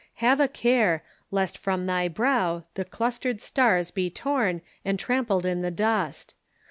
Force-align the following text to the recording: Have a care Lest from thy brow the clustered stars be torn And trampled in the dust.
Have 0.15 0.39
a 0.39 0.47
care 0.47 1.03
Lest 1.29 1.59
from 1.59 1.85
thy 1.85 2.07
brow 2.07 2.63
the 2.73 2.85
clustered 2.85 3.39
stars 3.39 3.91
be 3.91 4.09
torn 4.09 4.63
And 4.83 4.97
trampled 4.97 5.45
in 5.45 5.61
the 5.61 5.69
dust. 5.69 6.33